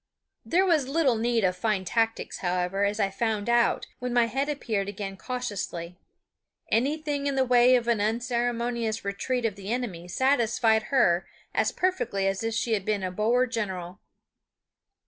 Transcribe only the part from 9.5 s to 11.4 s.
the enemy satisfied her